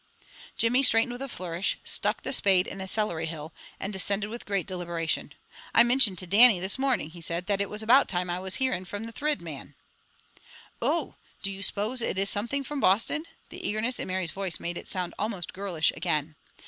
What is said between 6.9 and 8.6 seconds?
he said "that it was about time I was